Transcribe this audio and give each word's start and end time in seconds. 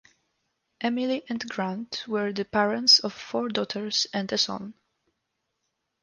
Emily 0.81 1.21
and 1.29 1.47
Grant 1.47 2.05
were 2.07 2.33
the 2.33 2.43
parents 2.43 2.97
of 2.97 3.13
four 3.13 3.49
daughters 3.49 4.07
and 4.11 4.31
a 4.33 4.37
son. 4.39 4.73